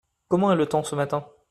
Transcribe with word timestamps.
Comment 0.29 0.51
est 0.51 0.55
le 0.55 0.65
temps 0.67 0.83
ce 0.83 0.95
matin? 0.95 1.23